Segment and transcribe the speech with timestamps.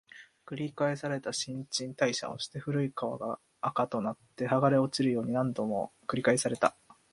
[0.47, 6.75] 繰り返された、新陳代謝をして、古い皮が垢となって剥がれ落ちるように、何度も繰り返された